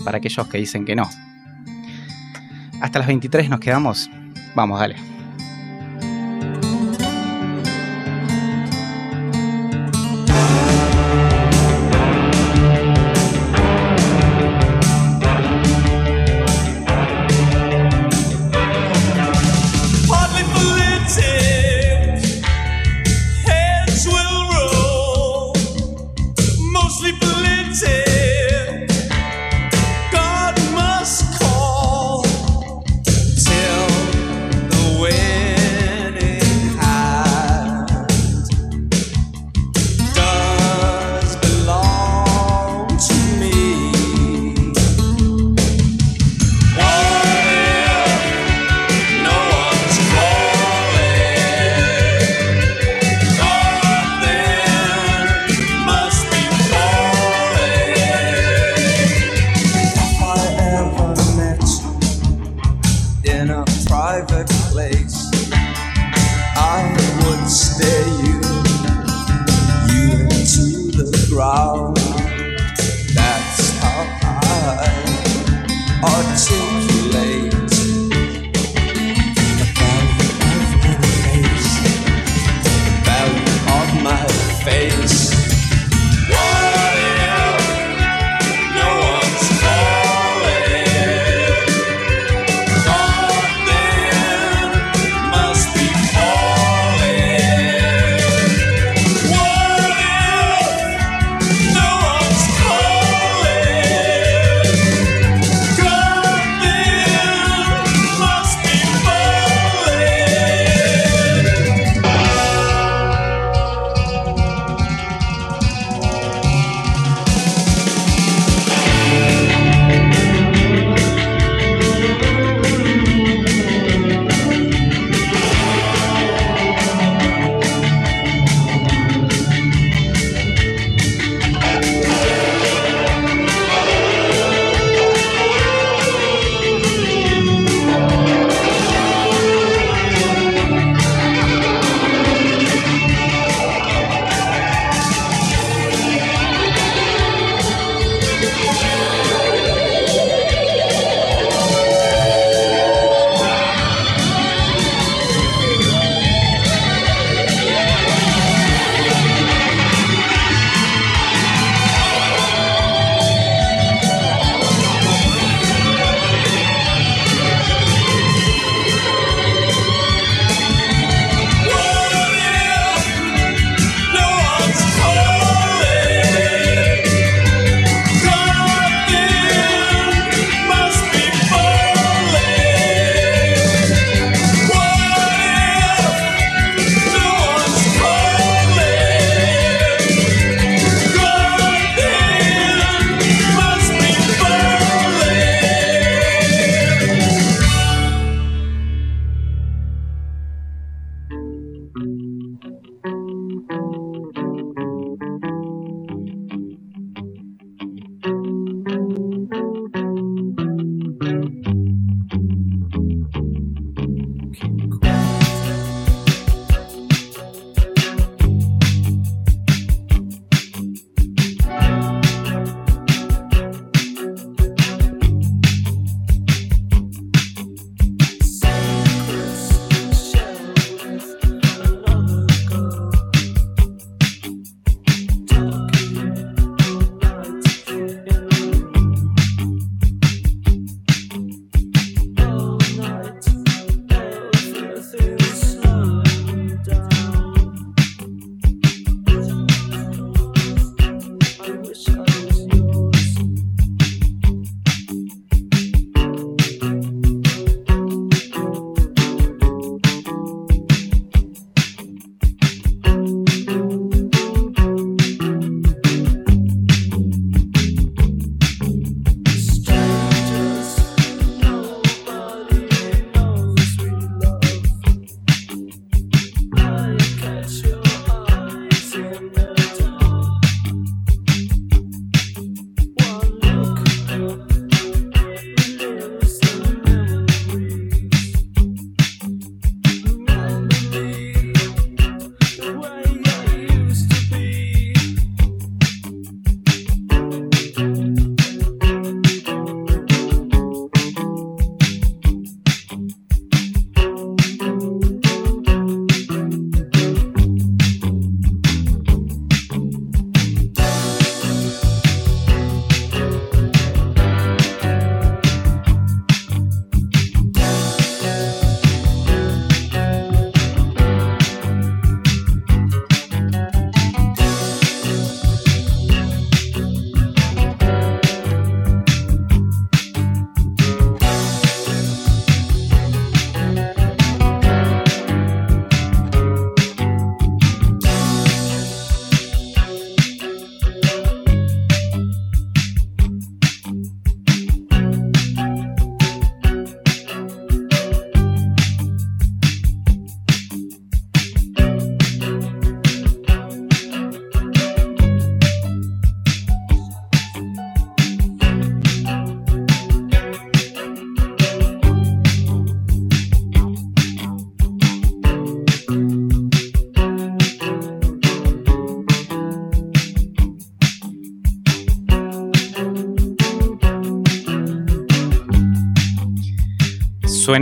para 0.04 0.18
aquellos 0.18 0.48
que 0.48 0.58
dicen 0.58 0.86
que 0.86 0.96
no. 0.96 1.10
Hasta 2.82 3.00
las 3.00 3.08
23 3.08 3.50
nos 3.50 3.60
quedamos. 3.60 4.10
Vamos, 4.56 4.80
dale. 4.80 5.13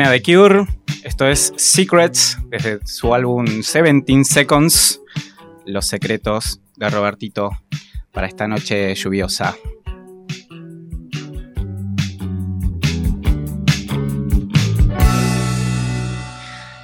Suena 0.02 0.18
The 0.18 0.24
Cure. 0.24 0.66
Esto 1.04 1.28
es 1.28 1.54
Secrets 1.58 2.40
desde 2.48 2.80
su 2.88 3.14
álbum 3.14 3.46
17 3.46 4.24
Seconds. 4.24 5.00
Los 5.68 5.86
secretos 5.86 6.60
de 6.76 6.90
Robertito 6.90 7.52
para 8.12 8.26
esta 8.26 8.48
noche 8.48 8.96
lluviosa. 8.96 9.56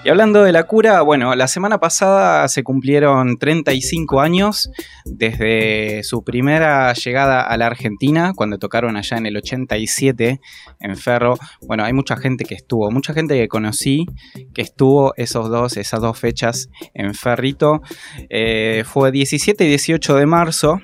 Y 0.07 0.09
hablando 0.09 0.41
de 0.41 0.53
la 0.53 0.63
cura, 0.63 1.01
bueno, 1.01 1.35
la 1.35 1.49
semana 1.49 1.81
pasada 1.81 2.47
se 2.47 2.63
cumplieron 2.63 3.37
35 3.37 4.21
años 4.21 4.71
desde 5.03 6.01
su 6.05 6.23
primera 6.23 6.93
llegada 6.93 7.41
a 7.41 7.57
la 7.57 7.65
Argentina, 7.65 8.31
cuando 8.33 8.57
tocaron 8.57 8.95
allá 8.95 9.17
en 9.17 9.25
el 9.25 9.35
87 9.35 10.39
en 10.79 10.95
Ferro. 10.95 11.37
Bueno, 11.59 11.83
hay 11.83 11.91
mucha 11.91 12.15
gente 12.15 12.45
que 12.45 12.55
estuvo, 12.55 12.89
mucha 12.89 13.13
gente 13.13 13.35
que 13.35 13.49
conocí 13.49 14.05
que 14.53 14.61
estuvo 14.61 15.13
esos 15.17 15.49
dos, 15.49 15.75
esas 15.75 15.99
dos 15.99 16.17
fechas 16.17 16.69
en 16.93 17.13
Ferrito. 17.13 17.81
Eh, 18.29 18.85
fue 18.85 19.11
17 19.11 19.65
y 19.65 19.67
18 19.67 20.15
de 20.15 20.25
marzo 20.25 20.79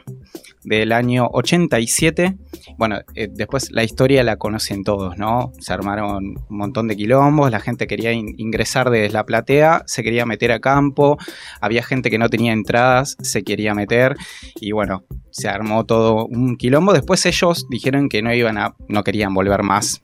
del 0.64 0.92
año 0.92 1.28
87. 1.32 2.36
Bueno, 2.78 3.00
eh, 3.16 3.28
después 3.32 3.72
la 3.72 3.84
historia 3.84 4.24
la 4.24 4.38
conocen 4.38 4.84
todos, 4.84 5.18
¿no? 5.18 5.52
Se 5.60 5.74
armaron 5.74 6.36
un 6.50 6.58
montón 6.58 6.88
de 6.88 6.96
quilombos, 6.96 7.52
la 7.52 7.60
gente 7.60 7.88
quería 7.88 8.12
in- 8.14 8.36
ingresar 8.38 8.90
desde 8.90 9.14
la 9.14 9.26
platea, 9.26 9.84
se 9.86 10.04
quería 10.04 10.26
meter 10.26 10.52
a 10.52 10.60
campo, 10.60 11.18
había 11.62 11.84
gente 11.84 12.10
que 12.10 12.18
no 12.18 12.30
tenía 12.30 12.54
entradas, 12.54 13.18
se 13.22 13.44
quería 13.44 13.74
meter 13.74 14.16
y 14.60 14.72
bueno, 14.72 15.04
se 15.32 15.50
armó 15.50 15.86
todo 15.86 16.26
un 16.26 16.56
quilombo. 16.58 16.94
Después 16.94 17.26
ellos 17.26 17.66
dijeron 17.70 18.10
que 18.10 18.22
no 18.22 18.34
iban 18.34 18.58
a, 18.58 18.76
no 18.88 19.04
querían 19.04 19.34
volver 19.34 19.64
más, 19.64 20.00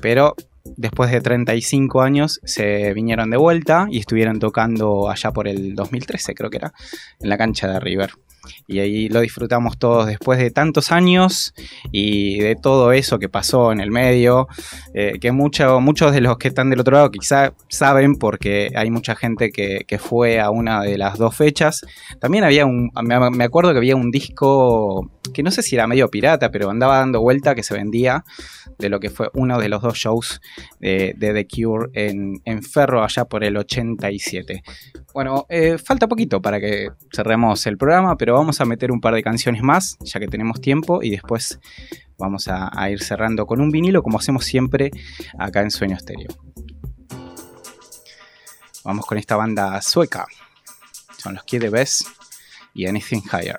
pero 0.00 0.34
después 0.76 1.10
de 1.10 1.20
35 1.22 2.02
años 2.02 2.40
se 2.44 2.92
vinieron 2.92 3.30
de 3.30 3.36
vuelta 3.38 3.86
y 3.90 3.98
estuvieron 4.00 4.38
tocando 4.38 5.08
allá 5.08 5.32
por 5.32 5.48
el 5.48 5.74
2013, 5.74 6.34
creo 6.34 6.50
que 6.50 6.58
era, 6.58 6.72
en 7.20 7.28
la 7.30 7.38
cancha 7.38 7.68
de 7.68 7.80
River. 7.80 8.10
Y 8.66 8.80
ahí 8.80 9.08
lo 9.08 9.20
disfrutamos 9.20 9.78
todos 9.78 10.06
después 10.06 10.38
de 10.38 10.50
tantos 10.50 10.92
años 10.92 11.54
y 11.92 12.38
de 12.38 12.56
todo 12.56 12.92
eso 12.92 13.18
que 13.18 13.28
pasó 13.28 13.72
en 13.72 13.80
el 13.80 13.90
medio, 13.90 14.48
eh, 14.94 15.18
que 15.20 15.32
mucho- 15.32 15.80
muchos 15.80 16.12
de 16.12 16.20
los 16.20 16.38
que 16.38 16.48
están 16.48 16.70
del 16.70 16.80
otro 16.80 16.94
lado 16.96 17.10
quizá 17.10 17.52
saben 17.68 18.16
porque 18.16 18.70
hay 18.74 18.90
mucha 18.90 19.14
gente 19.16 19.50
que, 19.50 19.98
fue 19.98 20.38
a 20.38 20.50
una 20.50 20.82
de 20.82 20.96
las 20.96 21.18
dos 21.18 21.34
fechas. 21.34 21.84
También 22.20 22.44
había 22.44 22.64
un, 22.66 22.90
me, 23.02 23.44
acuerdo 23.44 23.72
que 23.72 23.78
había 23.78 23.96
un 23.96 24.12
disco 24.12 25.10
que 25.34 25.42
no 25.42 25.50
sé 25.50 25.62
si 25.62 25.74
era 25.74 25.88
medio 25.88 26.08
pirata, 26.08 26.50
pero 26.52 26.70
andaba 26.70 26.98
dando 26.98 27.20
vuelta 27.20 27.54
que 27.56 27.64
se 27.64 27.74
vendía 27.74 28.24
de 28.78 28.88
lo 28.88 29.00
que 29.00 29.10
fue 29.10 29.28
uno 29.34 29.58
de 29.58 29.68
los 29.68 29.82
dos 29.82 29.98
shows 29.98 30.40
de, 30.78 31.14
de 31.16 31.32
The 31.34 31.46
Cure 31.48 31.90
en 31.92 32.62
Ferro 32.62 33.02
allá 33.02 33.24
por 33.24 33.42
el 33.42 33.56
87. 33.56 34.62
Bueno, 35.18 35.46
eh, 35.48 35.78
falta 35.78 36.06
poquito 36.06 36.40
para 36.40 36.60
que 36.60 36.90
cerremos 37.12 37.66
el 37.66 37.76
programa, 37.76 38.16
pero 38.16 38.34
vamos 38.34 38.60
a 38.60 38.64
meter 38.64 38.92
un 38.92 39.00
par 39.00 39.14
de 39.14 39.22
canciones 39.24 39.64
más, 39.64 39.98
ya 39.98 40.20
que 40.20 40.28
tenemos 40.28 40.60
tiempo, 40.60 41.02
y 41.02 41.10
después 41.10 41.58
vamos 42.16 42.46
a, 42.46 42.88
ir 42.88 43.02
cerrando 43.02 43.44
con 43.44 43.60
un 43.60 43.72
vinilo, 43.72 44.00
como 44.00 44.18
hacemos 44.18 44.44
siempre 44.44 44.92
acá 45.36 45.62
en 45.62 45.72
Sueño 45.72 45.96
Estéreo. 45.96 46.28
Vamos 48.84 49.06
con 49.06 49.18
esta 49.18 49.34
banda 49.34 49.82
sueca. 49.82 50.24
Son 51.16 51.34
los 51.34 51.42
Kid 51.42 51.68
Best 51.68 52.06
y 52.72 52.86
Anything 52.86 53.22
Higher. 53.24 53.58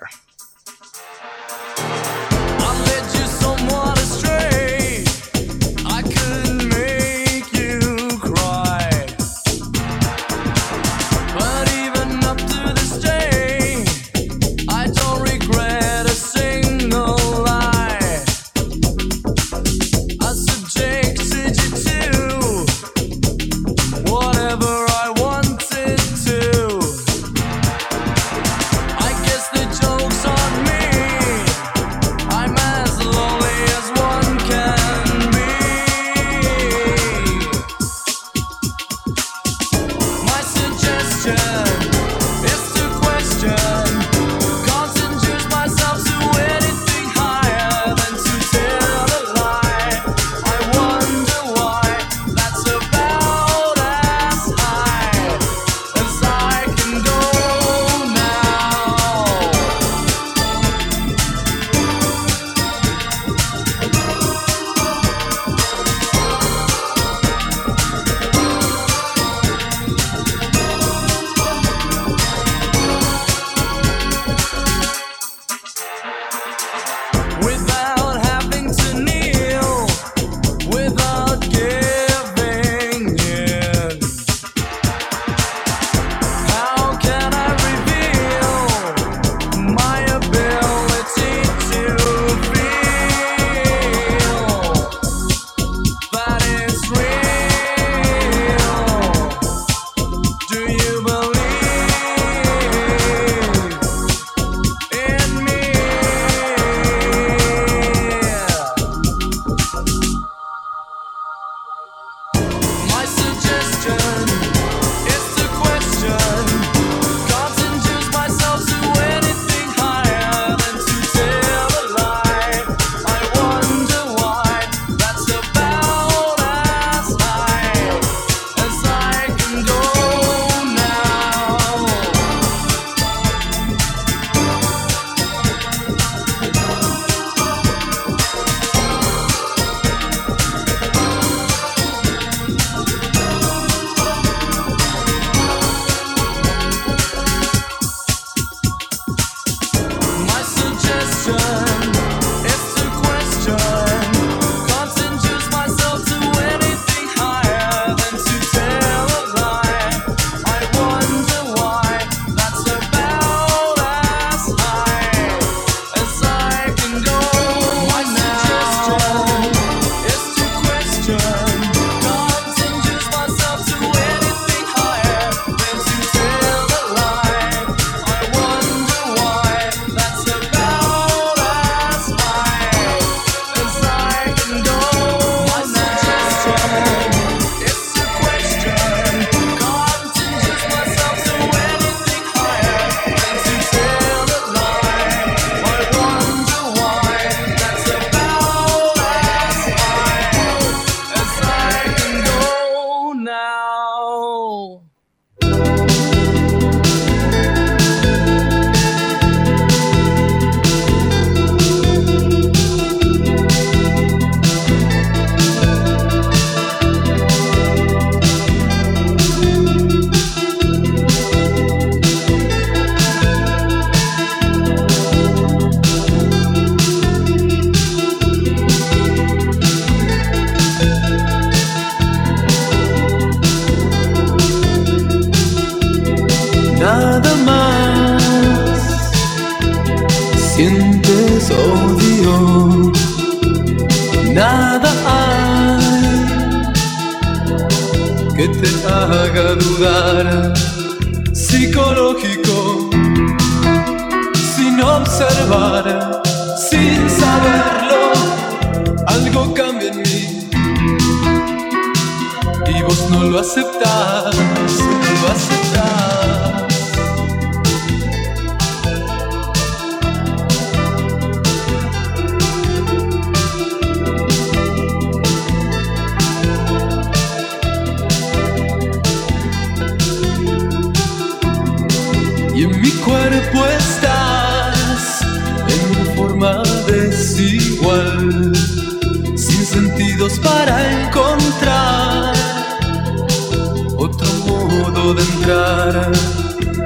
No 263.20 263.28
lo 263.28 263.38
aceptás, 263.38 264.34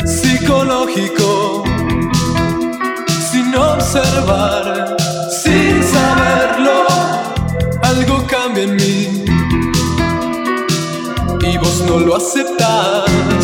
psicológico, 0.07 1.65
sin 3.31 3.55
observar, 3.55 4.97
sin 5.31 5.83
saberlo, 5.83 6.87
algo 7.83 8.27
cambia 8.27 8.65
en 8.65 8.77
mí. 8.77 9.25
Y 11.43 11.59
vos 11.59 11.83
no 11.87 11.99
lo 11.99 12.17
aceptás, 12.17 13.43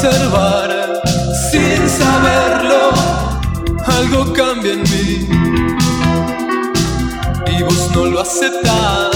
observar, 0.00 1.02
sin 1.50 1.88
saberlo, 1.88 2.90
algo 3.86 4.32
cambia 4.32 4.72
en 4.72 4.82
mí. 4.82 5.28
Y 7.46 7.62
vos 7.62 7.90
no 7.94 8.06
lo 8.06 8.20
aceptás, 8.20 9.09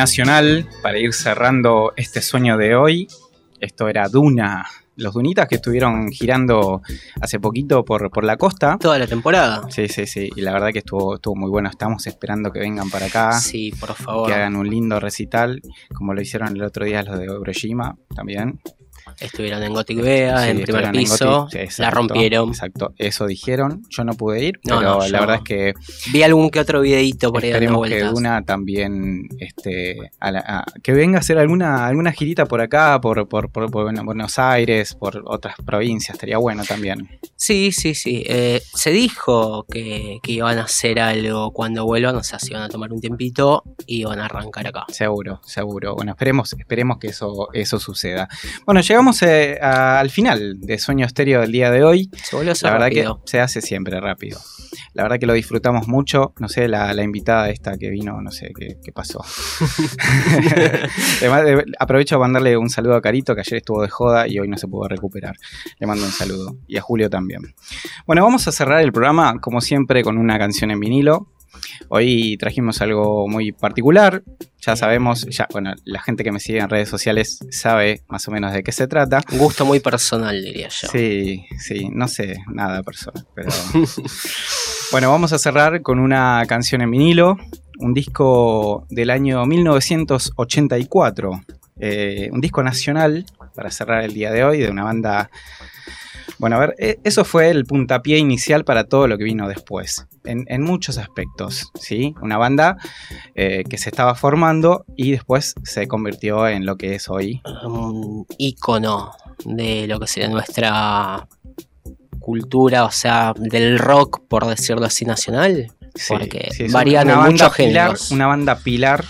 Nacional 0.00 0.66
para 0.80 0.98
ir 0.98 1.12
cerrando 1.12 1.92
este 1.94 2.22
sueño 2.22 2.56
de 2.56 2.74
hoy. 2.74 3.06
Esto 3.60 3.86
era 3.86 4.08
Duna. 4.08 4.64
Los 4.96 5.12
Dunitas 5.12 5.46
que 5.46 5.56
estuvieron 5.56 6.08
girando 6.10 6.80
hace 7.20 7.38
poquito 7.38 7.84
por, 7.84 8.10
por 8.10 8.24
la 8.24 8.38
costa. 8.38 8.78
Toda 8.80 8.98
la 8.98 9.06
temporada. 9.06 9.66
Sí, 9.68 9.88
sí, 9.88 10.06
sí. 10.06 10.30
Y 10.34 10.40
la 10.40 10.54
verdad 10.54 10.70
que 10.72 10.78
estuvo, 10.78 11.16
estuvo 11.16 11.36
muy 11.36 11.50
bueno. 11.50 11.68
Estamos 11.68 12.06
esperando 12.06 12.50
que 12.50 12.60
vengan 12.60 12.88
para 12.88 13.06
acá. 13.06 13.32
Sí, 13.32 13.72
por 13.78 13.92
favor. 13.92 14.26
Que 14.26 14.32
hagan 14.32 14.56
un 14.56 14.70
lindo 14.70 14.98
recital, 15.00 15.60
como 15.94 16.14
lo 16.14 16.22
hicieron 16.22 16.56
el 16.56 16.62
otro 16.62 16.86
día 16.86 17.02
los 17.02 17.18
de 17.18 17.28
Oroshima 17.28 17.94
también. 18.14 18.58
Estuvieron 19.18 19.62
en 19.62 19.72
Gothic 19.72 20.00
Bea, 20.00 20.42
Sí, 20.44 20.50
en 20.50 20.62
primer 20.62 20.84
en 20.84 20.92
piso, 20.92 21.42
Gothic, 21.44 21.78
la 21.78 21.90
rompieron. 21.90 22.48
Exacto, 22.50 22.94
eso 22.98 23.26
dijeron. 23.26 23.82
Yo 23.90 24.04
no 24.04 24.12
pude 24.14 24.44
ir, 24.44 24.60
No, 24.64 24.78
pero 24.78 24.98
no, 24.98 25.08
la 25.08 25.20
verdad 25.20 25.36
es 25.36 25.42
que 25.42 25.74
Vi 26.12 26.22
algún 26.22 26.50
que 26.50 26.60
otro 26.60 26.80
videito 26.80 27.32
por 27.32 27.42
ahí 27.42 27.50
dando 27.50 27.82
que. 27.82 28.00
Duna 28.02 28.42
también 28.44 29.28
este, 29.38 30.10
a 30.20 30.30
la- 30.32 30.44
a- 30.46 30.64
que 30.82 30.92
venga 30.92 31.18
a 31.18 31.20
hacer 31.20 31.38
alguna, 31.38 31.86
alguna 31.86 32.12
girita 32.12 32.46
por 32.46 32.60
acá, 32.60 33.00
por, 33.00 33.28
por, 33.28 33.50
por- 33.50 33.70
por 33.70 33.84
Buenos- 33.84 34.04
Buenos 34.04 34.38
Aires, 34.38 34.94
por 34.94 35.22
otras 35.26 35.56
provincias, 35.64 36.14
estaría 36.14 36.38
bueno 36.38 36.64
también. 36.64 37.08
Sí, 37.36 37.72
sí, 37.72 37.94
sí. 37.94 38.22
Eh, 38.26 38.60
se 38.74 38.90
dijo 38.90 39.64
que, 39.70 40.18
que 40.22 40.32
iban 40.32 40.58
a 40.58 40.64
hacer 40.64 41.00
algo 41.00 41.52
cuando 41.52 41.84
vuelvan, 41.84 42.16
o 42.16 42.22
sea, 42.22 42.38
se 42.38 42.50
iban 42.50 42.62
a 42.62 42.68
tomar 42.68 42.92
un 42.92 43.00
tiempito 43.00 43.62
y 43.86 44.00
iban 44.00 44.18
a 44.18 44.26
arrancar 44.26 44.66
acá. 44.66 44.84
Seguro, 44.88 45.40
seguro. 45.44 45.94
Bueno, 45.94 46.12
esperemos, 46.12 46.52
esperemos 46.52 46.98
que 46.98 47.08
eso, 47.08 47.48
eso 47.52 47.78
suceda. 47.78 48.28
Bueno, 48.66 48.80
llegamos 48.80 48.99
eh, 49.22 49.58
a- 49.60 49.98
al 50.00 50.10
final 50.10 50.60
de 50.60 50.78
Sueño 50.78 51.06
Estéreo 51.06 51.40
del 51.40 51.52
día 51.52 51.70
de 51.70 51.82
hoy. 51.84 52.10
Se 52.22 52.36
volvió 52.36 52.50
a 52.50 52.52
hacer 52.52 52.68
La 52.68 52.72
verdad 52.74 52.86
rápido. 52.88 53.22
que 53.24 53.30
se 53.30 53.40
hace 53.40 53.60
siempre 53.60 53.98
rápido. 54.00 54.38
La 54.94 55.02
verdad 55.04 55.18
que 55.18 55.26
lo 55.26 55.32
disfrutamos 55.34 55.88
mucho. 55.88 56.32
No 56.38 56.48
sé, 56.48 56.68
la, 56.68 56.92
la 56.94 57.02
invitada 57.02 57.48
esta 57.50 57.76
que 57.78 57.90
vino, 57.90 58.20
no 58.20 58.30
sé 58.30 58.52
qué, 58.58 58.76
qué 58.82 58.92
pasó. 58.92 59.24
Además, 61.20 61.44
de- 61.44 61.64
aprovecho 61.78 62.16
para 62.16 62.26
mandarle 62.26 62.56
un 62.56 62.68
saludo 62.70 62.94
a 62.96 63.00
Carito, 63.02 63.34
que 63.34 63.40
ayer 63.40 63.58
estuvo 63.58 63.82
de 63.82 63.88
joda 63.88 64.26
y 64.28 64.38
hoy 64.38 64.48
no 64.48 64.56
se 64.56 64.68
pudo 64.68 64.88
recuperar. 64.88 65.36
Le 65.78 65.86
mando 65.86 66.04
un 66.04 66.12
saludo. 66.12 66.56
Y 66.66 66.76
a 66.76 66.80
Julio 66.82 67.08
también. 67.10 67.40
Bueno, 68.06 68.22
vamos 68.24 68.46
a 68.48 68.52
cerrar 68.52 68.80
el 68.82 68.92
programa, 68.92 69.40
como 69.40 69.60
siempre, 69.60 70.02
con 70.02 70.18
una 70.18 70.38
canción 70.38 70.70
en 70.70 70.80
vinilo. 70.80 71.28
Hoy 71.88 72.36
trajimos 72.38 72.80
algo 72.80 73.28
muy 73.28 73.52
particular. 73.52 74.22
Ya 74.60 74.76
sabemos, 74.76 75.26
ya, 75.28 75.48
bueno, 75.52 75.72
la 75.84 76.02
gente 76.02 76.22
que 76.22 76.32
me 76.32 76.40
sigue 76.40 76.58
en 76.58 76.68
redes 76.68 76.88
sociales 76.88 77.40
sabe 77.50 78.02
más 78.08 78.28
o 78.28 78.30
menos 78.30 78.52
de 78.52 78.62
qué 78.62 78.72
se 78.72 78.86
trata. 78.86 79.20
Un 79.32 79.38
gusto 79.38 79.64
muy 79.64 79.80
personal, 79.80 80.42
diría 80.42 80.68
yo. 80.68 80.88
Sí, 80.88 81.46
sí, 81.58 81.88
no 81.90 82.08
sé 82.08 82.36
nada 82.52 82.82
personal, 82.82 83.26
pero. 83.34 83.48
bueno, 84.92 85.10
vamos 85.10 85.32
a 85.32 85.38
cerrar 85.38 85.82
con 85.82 85.98
una 85.98 86.44
canción 86.46 86.82
en 86.82 86.90
vinilo, 86.90 87.36
un 87.78 87.94
disco 87.94 88.86
del 88.90 89.10
año 89.10 89.44
1984, 89.46 91.40
eh, 91.80 92.28
un 92.32 92.40
disco 92.40 92.62
nacional 92.62 93.24
para 93.54 93.70
cerrar 93.70 94.04
el 94.04 94.12
día 94.12 94.30
de 94.30 94.44
hoy 94.44 94.58
de 94.58 94.70
una 94.70 94.84
banda 94.84 95.30
Bueno, 96.40 96.56
a 96.56 96.60
ver, 96.60 96.74
e- 96.78 96.98
eso 97.04 97.24
fue 97.24 97.50
el 97.50 97.66
puntapié 97.66 98.16
inicial 98.16 98.64
para 98.64 98.84
todo 98.84 99.06
lo 99.06 99.18
que 99.18 99.24
vino 99.24 99.46
después, 99.46 100.06
en, 100.24 100.44
en 100.48 100.62
muchos 100.62 100.96
aspectos, 100.96 101.70
¿sí? 101.78 102.14
Una 102.22 102.38
banda 102.38 102.78
eh, 103.34 103.62
que 103.68 103.76
se 103.76 103.90
estaba 103.90 104.14
formando 104.14 104.86
y 104.96 105.10
después 105.12 105.54
se 105.64 105.86
convirtió 105.86 106.48
en 106.48 106.64
lo 106.64 106.76
que 106.76 106.94
es 106.94 107.10
hoy. 107.10 107.42
Un 107.62 108.26
ícono 108.38 109.12
de 109.44 109.86
lo 109.86 110.00
que 110.00 110.06
sería 110.06 110.30
nuestra 110.30 111.28
cultura, 112.20 112.84
o 112.84 112.90
sea, 112.90 113.34
del 113.36 113.78
rock, 113.78 114.22
por 114.26 114.46
decirlo 114.46 114.86
así, 114.86 115.04
nacional. 115.04 115.70
Sí, 115.94 116.06
Porque 116.08 116.48
sí, 116.52 116.68
varían 116.68 117.04
una 117.06 117.14
en 117.14 117.18
banda 117.20 117.32
muchos 117.32 117.56
pilar, 117.56 117.72
géneros. 117.88 118.10
Una 118.12 118.26
banda 118.28 118.56
pilar 118.56 119.04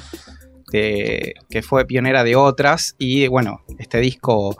que 0.70 1.62
fue 1.62 1.86
pionera 1.86 2.24
de 2.24 2.36
otras 2.36 2.94
y 2.98 3.28
bueno, 3.28 3.62
este 3.78 3.98
disco 3.98 4.56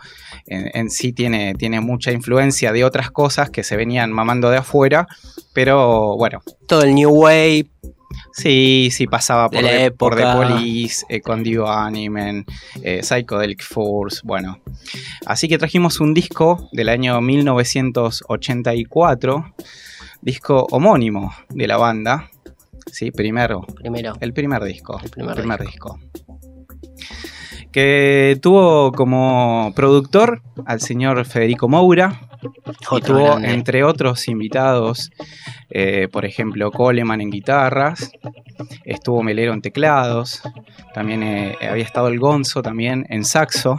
en, 0.47 0.71
en 0.75 0.91
sí 0.91 1.13
tiene, 1.13 1.55
tiene 1.55 1.81
mucha 1.81 2.13
influencia 2.13 2.73
de 2.73 2.85
otras 2.85 3.11
cosas 3.11 3.51
que 3.51 3.63
se 3.63 3.77
venían 3.77 4.13
mamando 4.13 4.51
de 4.51 4.59
afuera, 4.59 5.07
pero 5.53 6.17
bueno, 6.17 6.43
Todo 6.67 6.83
el 6.83 6.95
New 6.95 7.11
Wave, 7.11 7.67
sí, 8.33 8.89
sí 8.93 9.07
pasaba 9.07 9.49
por, 9.49 9.63
De 9.63 9.91
por 9.91 10.17
The. 10.17 10.33
Police, 10.33 11.07
eh, 11.09 11.21
con 11.21 11.43
Dio 11.43 11.69
Animen, 11.69 12.45
eh, 12.83 13.03
Psychedelic 13.03 13.63
Force, 13.63 14.21
bueno. 14.25 14.61
Así 15.27 15.49
que 15.49 15.59
trajimos 15.59 16.01
un 16.01 16.15
disco 16.15 16.69
del 16.73 16.89
año 16.89 17.21
1984, 17.21 19.55
disco 20.23 20.67
homónimo 20.71 21.35
de 21.49 21.67
la 21.67 21.77
banda, 21.77 22.31
sí, 22.87 23.11
primero, 23.11 23.63
primero. 23.63 24.15
el 24.21 24.33
primer 24.33 24.63
disco. 24.65 25.01
El 25.17 25.35
primer 25.35 25.61
disco. 25.61 25.99
Que 27.73 28.39
tuvo 28.43 28.93
como 28.93 29.73
productor 29.77 30.43
al 30.67 30.81
señor 30.81 31.25
Federico 31.25 31.69
Moura. 31.69 32.29
Y 32.91 33.01
tuvo, 33.03 33.27
grande. 33.27 33.53
entre 33.53 33.85
otros 33.85 34.27
invitados, 34.27 35.11
eh, 35.69 36.09
por 36.11 36.25
ejemplo, 36.25 36.71
Coleman 36.71 37.21
en 37.21 37.31
guitarras. 37.31 38.13
Estuvo 38.85 39.23
Melero 39.23 39.53
en 39.53 39.61
teclados. 39.61 40.43
También 40.95 41.23
eh, 41.23 41.57
había 41.61 41.85
estado 41.85 42.09
el 42.09 42.19
Gonzo 42.19 42.63
también 42.63 43.07
en 43.11 43.25
saxo. 43.25 43.79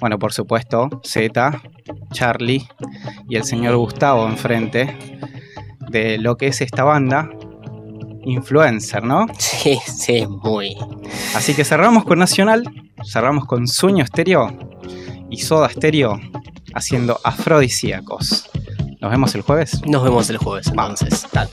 Bueno, 0.00 0.18
por 0.18 0.32
supuesto, 0.32 0.88
Z, 1.02 1.62
Charlie 2.12 2.66
y 3.28 3.36
el 3.36 3.44
señor 3.44 3.76
Gustavo 3.76 4.26
enfrente 4.26 4.96
de 5.90 6.18
lo 6.18 6.36
que 6.36 6.48
es 6.48 6.60
esta 6.60 6.84
banda. 6.84 7.30
Influencer, 8.24 9.02
¿no? 9.02 9.26
Sí, 9.38 9.78
sí, 9.86 10.26
muy. 10.26 10.76
Así 11.34 11.54
que 11.54 11.64
cerramos 11.64 12.04
con 12.04 12.18
Nacional, 12.18 12.64
cerramos 13.04 13.46
con 13.46 13.66
Sueño 13.66 14.04
Estéreo 14.04 14.56
y 15.30 15.38
Soda 15.38 15.68
Estéreo 15.68 16.20
haciendo 16.74 17.18
afrodisíacos. 17.24 18.50
Nos 19.00 19.10
vemos 19.10 19.34
el 19.34 19.42
jueves. 19.42 19.80
Nos 19.86 20.04
vemos 20.04 20.28
el 20.30 20.36
jueves 20.36 20.68
entonces. 20.68 21.26
Tal. 21.32 21.48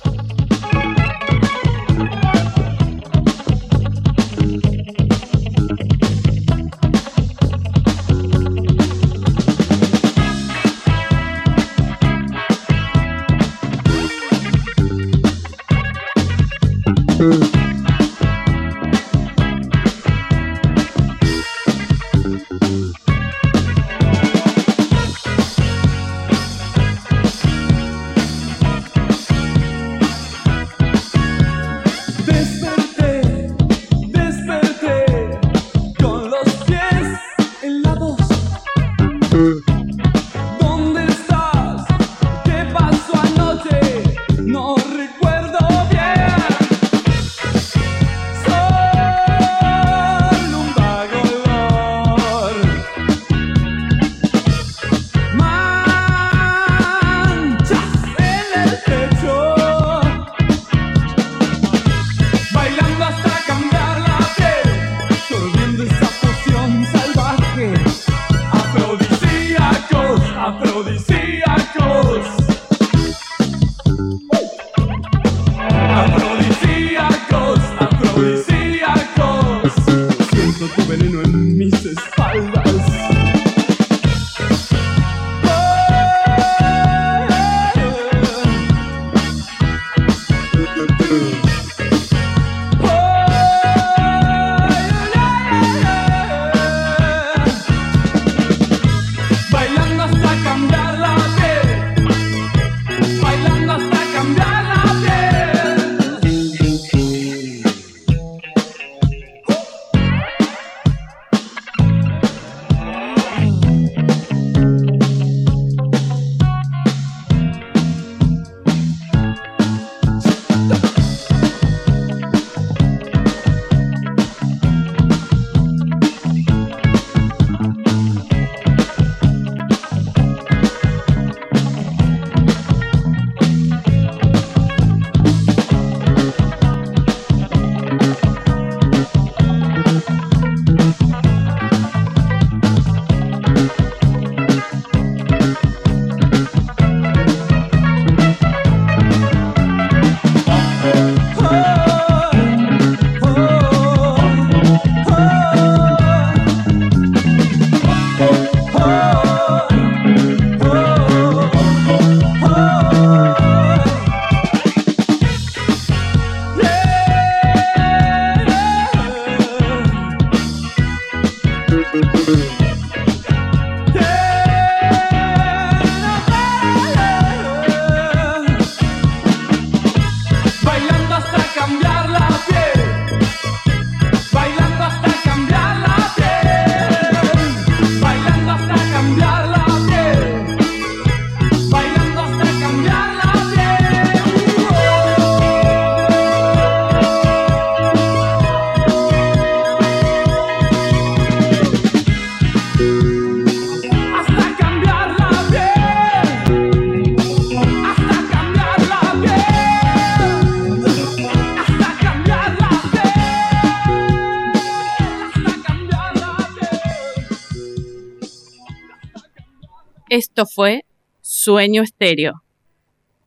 Esto 220.37 220.45
fue 220.53 220.85
Sueño 221.19 221.81
Estéreo. 221.81 222.43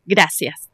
Gracias. 0.06 0.70